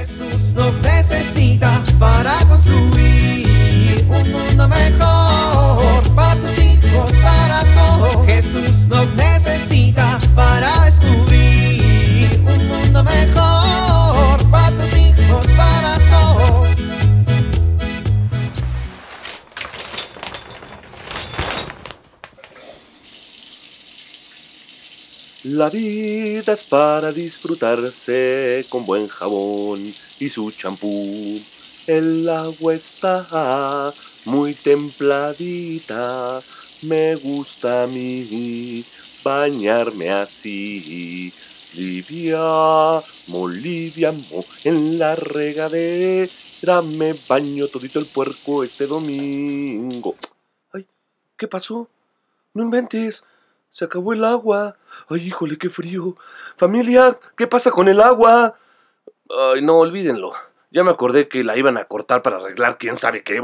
[0.00, 8.24] Jesús nos necesita para construir un mundo mejor para tus hijos, para todos.
[8.24, 13.59] Jesús nos necesita para descubrir un mundo mejor
[25.60, 29.78] La vida es para disfrutarse con buen jabón
[30.18, 31.38] y su champú.
[31.86, 33.92] El agua está
[34.24, 36.40] muy templadita.
[36.80, 38.82] Me gusta a mí
[39.22, 41.30] bañarme así.
[41.74, 50.14] Livia, moliviamo, en la regadera me baño todito el puerco este domingo.
[50.72, 50.86] Ay,
[51.36, 51.86] ¿qué pasó?
[52.54, 53.24] No inventes.
[53.70, 54.76] Se acabó el agua.
[55.08, 56.16] Ay, híjole, qué frío.
[56.56, 58.56] Familia, ¿qué pasa con el agua?
[59.28, 60.32] Ay, no, olvídenlo.
[60.72, 63.40] Ya me acordé que la iban a cortar para arreglar quién sabe qué.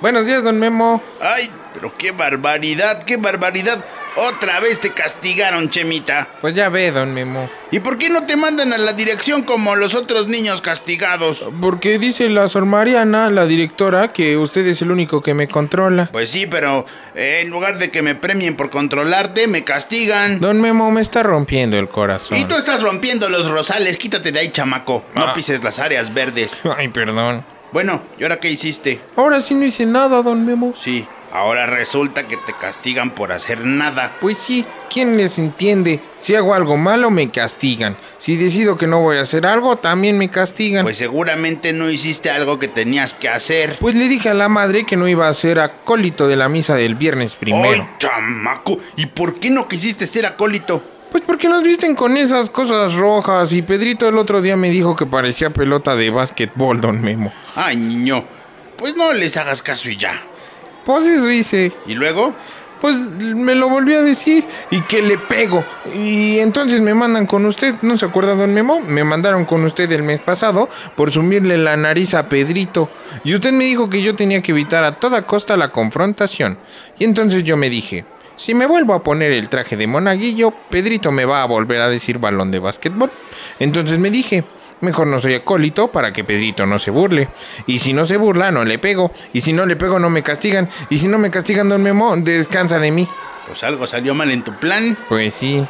[0.00, 1.02] Buenos días, don Memo.
[1.20, 1.50] Ay,
[1.80, 3.82] pero qué barbaridad, qué barbaridad.
[4.16, 6.28] Otra vez te castigaron, Chemita.
[6.40, 7.48] Pues ya ve, don Memo.
[7.70, 11.44] ¿Y por qué no te mandan a la dirección como los otros niños castigados?
[11.60, 16.08] Porque dice la Sor Mariana, la directora, que usted es el único que me controla.
[16.12, 20.40] Pues sí, pero eh, en lugar de que me premien por controlarte, me castigan.
[20.40, 22.36] Don Memo me está rompiendo el corazón.
[22.36, 25.04] Y tú estás rompiendo los rosales, quítate de ahí, chamaco.
[25.14, 25.32] No Ah.
[25.34, 26.58] pises las áreas verdes.
[26.76, 27.44] Ay, perdón.
[27.72, 29.00] Bueno, ¿y ahora qué hiciste?
[29.16, 30.74] Ahora sí no hice nada, don Memo.
[30.76, 34.16] Sí, ahora resulta que te castigan por hacer nada.
[34.20, 36.00] Pues sí, ¿quién les entiende?
[36.18, 37.96] Si hago algo malo, me castigan.
[38.18, 40.84] Si decido que no voy a hacer algo, también me castigan.
[40.84, 43.78] Pues seguramente no hiciste algo que tenías que hacer.
[43.80, 46.74] Pues le dije a la madre que no iba a ser acólito de la misa
[46.74, 47.88] del viernes primero.
[47.88, 48.78] ¡Ay, chamaco!
[48.96, 50.82] ¿Y por qué no quisiste ser acólito?
[51.10, 54.94] Pues porque nos visten con esas cosas rojas y Pedrito el otro día me dijo
[54.94, 57.32] que parecía pelota de básquetbol, don Memo.
[57.56, 58.24] Ay, niño,
[58.76, 60.22] pues no les hagas caso y ya.
[60.90, 61.72] Pues eso hice.
[61.86, 62.34] ¿Y luego?
[62.80, 65.64] Pues me lo volvió a decir y que le pego.
[65.94, 68.80] Y entonces me mandan con usted, ¿no se acuerda, don Memo?
[68.80, 72.90] Me mandaron con usted el mes pasado por sumirle la nariz a Pedrito.
[73.22, 76.58] Y usted me dijo que yo tenía que evitar a toda costa la confrontación.
[76.98, 81.12] Y entonces yo me dije, si me vuelvo a poner el traje de monaguillo, Pedrito
[81.12, 83.12] me va a volver a decir balón de básquetbol.
[83.60, 84.44] Entonces me dije,
[84.80, 87.28] Mejor no soy acólito para que Pedrito no se burle.
[87.66, 89.12] Y si no se burla, no le pego.
[89.32, 90.68] Y si no le pego, no me castigan.
[90.88, 93.08] Y si no me castigan, don Memo, descansa de mí.
[93.46, 94.96] Pues algo salió mal en tu plan.
[95.08, 95.66] Pues sí.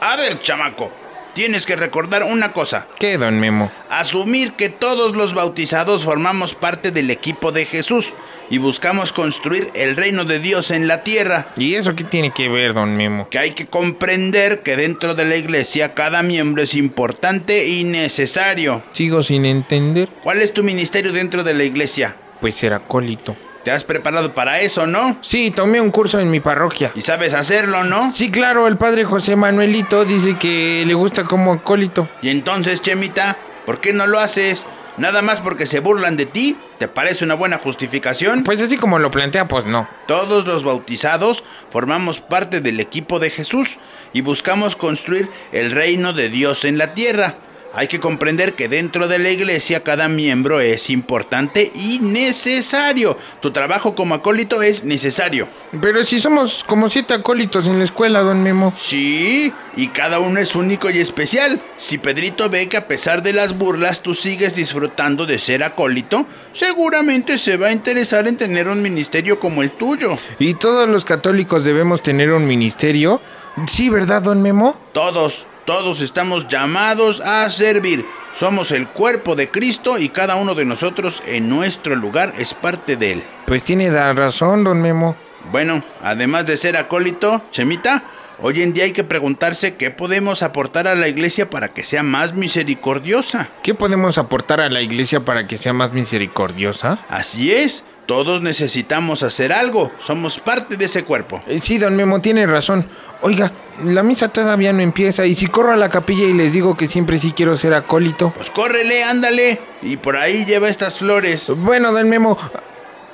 [0.00, 0.92] A ver, chamaco,
[1.32, 2.86] tienes que recordar una cosa.
[2.98, 3.70] ¿Qué, don Memo?
[3.90, 8.12] Asumir que todos los bautizados formamos parte del equipo de Jesús
[8.52, 11.46] y buscamos construir el reino de Dios en la tierra.
[11.56, 13.26] ¿Y eso qué tiene que ver, don Memo?
[13.30, 18.82] Que hay que comprender que dentro de la iglesia cada miembro es importante y necesario.
[18.90, 20.10] Sigo sin entender.
[20.22, 22.14] ¿Cuál es tu ministerio dentro de la iglesia?
[22.42, 23.34] Pues ser acólito.
[23.64, 25.16] ¿Te has preparado para eso, no?
[25.22, 26.92] Sí, tomé un curso en mi parroquia.
[26.94, 28.12] Y sabes hacerlo, ¿no?
[28.12, 32.06] Sí, claro, el padre José Manuelito dice que le gusta como acólito.
[32.20, 34.66] Y entonces, Chemita, ¿por qué no lo haces?
[34.98, 36.56] Nada más porque se burlan de ti.
[36.78, 38.44] ¿Te parece una buena justificación?
[38.44, 39.88] Pues así como lo plantea, pues no.
[40.06, 43.78] Todos los bautizados formamos parte del equipo de Jesús
[44.12, 47.36] y buscamos construir el reino de Dios en la tierra.
[47.74, 53.16] Hay que comprender que dentro de la iglesia cada miembro es importante y necesario.
[53.40, 55.48] Tu trabajo como acólito es necesario.
[55.80, 58.74] Pero si somos como siete acólitos en la escuela, don Memo.
[58.78, 61.60] Sí, y cada uno es único y especial.
[61.78, 66.26] Si Pedrito ve que a pesar de las burlas tú sigues disfrutando de ser acólito,
[66.52, 70.10] seguramente se va a interesar en tener un ministerio como el tuyo.
[70.38, 73.22] ¿Y todos los católicos debemos tener un ministerio?
[73.66, 74.76] Sí, ¿verdad, don Memo?
[74.92, 78.04] Todos, todos estamos llamados a servir.
[78.32, 82.96] Somos el cuerpo de Cristo y cada uno de nosotros en nuestro lugar es parte
[82.96, 83.22] de él.
[83.46, 85.16] Pues tiene la razón, don Memo.
[85.50, 88.04] Bueno, además de ser acólito, Chemita,
[88.40, 92.02] hoy en día hay que preguntarse qué podemos aportar a la iglesia para que sea
[92.02, 93.48] más misericordiosa.
[93.62, 97.00] ¿Qué podemos aportar a la iglesia para que sea más misericordiosa?
[97.08, 101.42] Así es, todos necesitamos hacer algo, somos parte de ese cuerpo.
[101.46, 102.86] Eh, Sí, don Memo, tiene razón.
[103.20, 103.52] Oiga,
[103.84, 106.88] la misa todavía no empieza y si corro a la capilla y les digo que
[106.88, 108.32] siempre sí quiero ser acólito.
[108.36, 111.50] Pues córrele, ándale, y por ahí lleva estas flores.
[111.56, 112.36] Bueno, don Memo,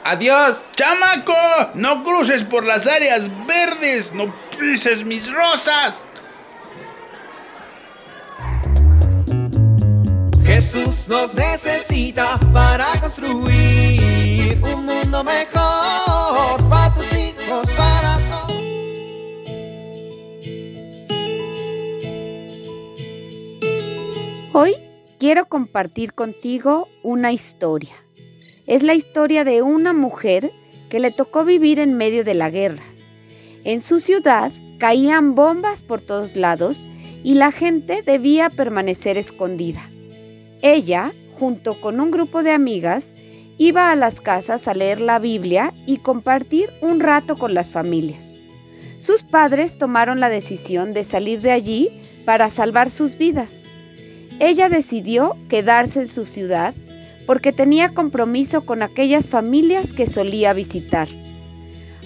[0.04, 0.56] adiós.
[0.74, 1.34] ¡Chamaco!
[1.74, 6.08] No cruces por las áreas verdes, no pises mis rosas.
[10.44, 14.07] Jesús nos necesita para construir
[14.62, 18.52] un mundo mejor para tus hijos, para todos.
[24.52, 24.74] Hoy
[25.18, 27.94] quiero compartir contigo una historia.
[28.66, 30.50] Es la historia de una mujer
[30.88, 32.82] que le tocó vivir en medio de la guerra.
[33.64, 36.88] En su ciudad caían bombas por todos lados
[37.24, 39.82] y la gente debía permanecer escondida.
[40.62, 43.14] Ella, junto con un grupo de amigas,
[43.58, 48.40] iba a las casas a leer la Biblia y compartir un rato con las familias.
[49.00, 51.90] Sus padres tomaron la decisión de salir de allí
[52.24, 53.64] para salvar sus vidas.
[54.38, 56.74] Ella decidió quedarse en su ciudad
[57.26, 61.08] porque tenía compromiso con aquellas familias que solía visitar.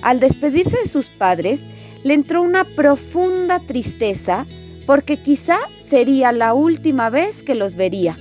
[0.00, 1.66] Al despedirse de sus padres,
[2.02, 4.46] le entró una profunda tristeza
[4.86, 5.58] porque quizá
[5.88, 8.16] sería la última vez que los vería.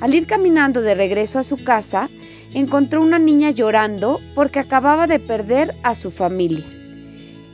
[0.00, 2.08] Al ir caminando de regreso a su casa,
[2.54, 6.64] encontró una niña llorando porque acababa de perder a su familia.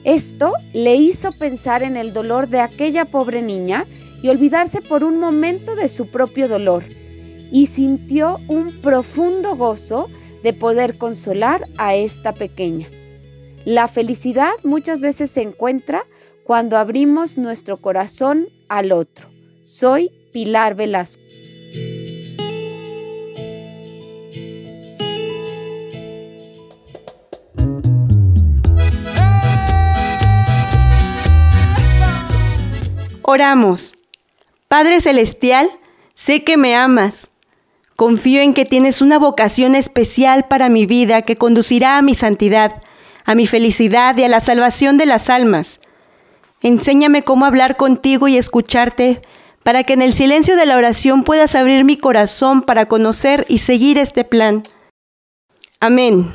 [0.05, 3.85] Esto le hizo pensar en el dolor de aquella pobre niña
[4.23, 6.85] y olvidarse por un momento de su propio dolor,
[7.51, 10.09] y sintió un profundo gozo
[10.43, 12.87] de poder consolar a esta pequeña.
[13.65, 16.05] La felicidad muchas veces se encuentra
[16.45, 19.29] cuando abrimos nuestro corazón al otro.
[19.65, 21.23] Soy Pilar Velasco.
[33.33, 33.95] Oramos.
[34.67, 35.71] Padre Celestial,
[36.15, 37.31] sé que me amas.
[37.95, 42.83] Confío en que tienes una vocación especial para mi vida que conducirá a mi santidad,
[43.25, 45.79] a mi felicidad y a la salvación de las almas.
[46.61, 49.23] Enséñame cómo hablar contigo y escucharte
[49.63, 53.59] para que en el silencio de la oración puedas abrir mi corazón para conocer y
[53.59, 54.65] seguir este plan.
[55.79, 56.33] Amén.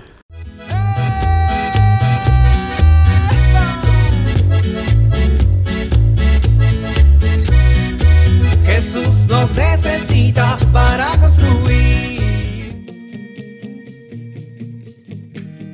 [9.29, 12.19] Nos necesita para construir.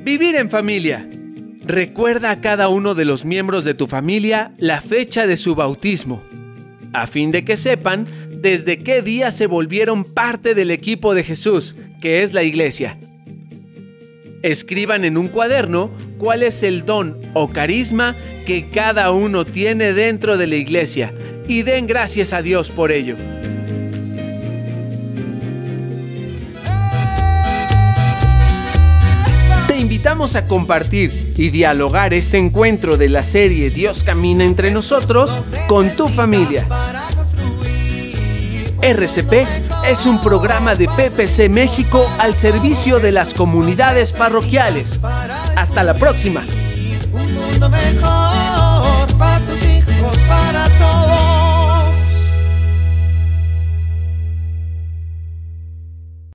[0.04, 1.08] Vivir en familia.
[1.64, 6.22] Recuerda a cada uno de los miembros de tu familia la fecha de su bautismo,
[6.92, 11.76] a fin de que sepan desde qué día se volvieron parte del equipo de Jesús,
[12.00, 12.98] que es la iglesia.
[14.42, 20.36] Escriban en un cuaderno cuál es el don o carisma que cada uno tiene dentro
[20.36, 21.12] de la iglesia
[21.46, 23.16] y den gracias a Dios por ello.
[30.02, 35.30] invitamos a compartir y dialogar este encuentro de la serie Dios camina entre nosotros
[35.68, 36.66] con tu familia.
[38.82, 39.46] RCP
[39.86, 44.98] es un programa de PPC México al servicio de las comunidades parroquiales.
[45.54, 46.44] Hasta la próxima.
[47.12, 51.11] Un mundo mejor para tus hijos, para todos.